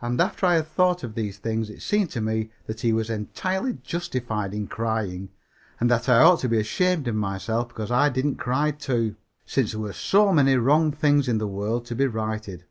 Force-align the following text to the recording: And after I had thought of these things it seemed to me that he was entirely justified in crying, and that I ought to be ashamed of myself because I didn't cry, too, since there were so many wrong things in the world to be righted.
And 0.00 0.20
after 0.20 0.44
I 0.46 0.56
had 0.56 0.66
thought 0.66 1.04
of 1.04 1.14
these 1.14 1.38
things 1.38 1.70
it 1.70 1.82
seemed 1.82 2.10
to 2.10 2.20
me 2.20 2.50
that 2.66 2.80
he 2.80 2.92
was 2.92 3.08
entirely 3.08 3.74
justified 3.74 4.52
in 4.54 4.66
crying, 4.66 5.28
and 5.78 5.88
that 5.88 6.08
I 6.08 6.18
ought 6.20 6.40
to 6.40 6.48
be 6.48 6.58
ashamed 6.58 7.06
of 7.06 7.14
myself 7.14 7.68
because 7.68 7.92
I 7.92 8.08
didn't 8.08 8.38
cry, 8.38 8.72
too, 8.72 9.14
since 9.46 9.70
there 9.70 9.80
were 9.80 9.92
so 9.92 10.32
many 10.32 10.56
wrong 10.56 10.90
things 10.90 11.28
in 11.28 11.38
the 11.38 11.46
world 11.46 11.86
to 11.86 11.94
be 11.94 12.08
righted. 12.08 12.64